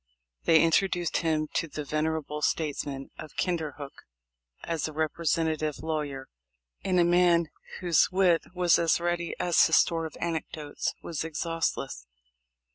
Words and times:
They 0.45 0.63
introduced 0.63 1.17
him 1.17 1.47
to 1.53 1.67
the 1.67 1.85
venerable 1.85 2.41
states 2.41 2.87
man 2.87 3.11
of 3.19 3.35
Kinderhook 3.35 3.93
as 4.63 4.87
a 4.87 4.93
representative 4.93 5.77
lawyer, 5.83 6.27
and 6.83 6.99
a 6.99 7.03
man 7.03 7.51
whose 7.81 8.09
wit 8.11 8.41
was 8.55 8.79
as 8.79 8.99
ready 8.99 9.35
as 9.39 9.63
his 9.63 9.77
store 9.77 10.07
of 10.07 10.17
anec 10.19 10.45
dotes 10.53 10.95
was 11.03 11.23
exhaustless. 11.23 12.07